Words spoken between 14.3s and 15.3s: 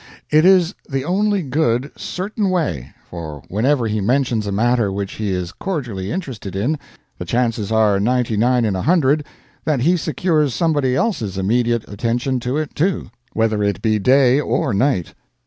or night.